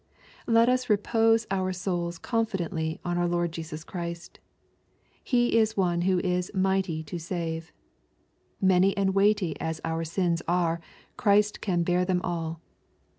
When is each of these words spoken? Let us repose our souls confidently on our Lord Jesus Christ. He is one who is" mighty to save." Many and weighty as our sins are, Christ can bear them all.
Let 0.47 0.67
us 0.67 0.89
repose 0.89 1.45
our 1.51 1.71
souls 1.71 2.17
confidently 2.17 2.99
on 3.05 3.19
our 3.19 3.27
Lord 3.27 3.51
Jesus 3.51 3.83
Christ. 3.83 4.39
He 5.23 5.55
is 5.59 5.77
one 5.77 6.01
who 6.01 6.17
is" 6.21 6.49
mighty 6.67 7.03
to 7.03 7.19
save." 7.19 7.71
Many 8.59 8.97
and 8.97 9.13
weighty 9.13 9.55
as 9.61 9.79
our 9.85 10.03
sins 10.03 10.41
are, 10.47 10.81
Christ 11.17 11.61
can 11.61 11.83
bear 11.83 12.03
them 12.03 12.19
all. 12.23 12.61